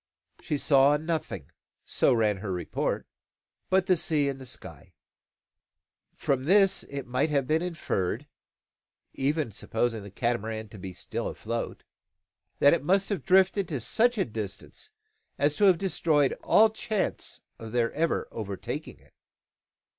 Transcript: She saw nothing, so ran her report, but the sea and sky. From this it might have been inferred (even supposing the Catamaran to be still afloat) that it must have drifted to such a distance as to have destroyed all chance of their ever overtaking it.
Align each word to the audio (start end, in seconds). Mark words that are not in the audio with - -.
She 0.39 0.57
saw 0.57 0.97
nothing, 0.97 1.51
so 1.85 2.11
ran 2.11 2.37
her 2.37 2.51
report, 2.51 3.05
but 3.69 3.85
the 3.85 3.95
sea 3.95 4.29
and 4.29 4.47
sky. 4.47 4.93
From 6.15 6.45
this 6.45 6.81
it 6.89 7.05
might 7.05 7.29
have 7.29 7.45
been 7.45 7.61
inferred 7.61 8.25
(even 9.13 9.51
supposing 9.51 10.01
the 10.01 10.09
Catamaran 10.09 10.69
to 10.69 10.79
be 10.79 10.91
still 10.93 11.27
afloat) 11.27 11.83
that 12.57 12.73
it 12.73 12.83
must 12.83 13.09
have 13.09 13.23
drifted 13.23 13.67
to 13.67 13.79
such 13.79 14.17
a 14.17 14.25
distance 14.25 14.89
as 15.37 15.55
to 15.57 15.65
have 15.65 15.77
destroyed 15.77 16.33
all 16.41 16.71
chance 16.71 17.41
of 17.59 17.71
their 17.71 17.93
ever 17.93 18.27
overtaking 18.31 18.97
it. 18.97 19.13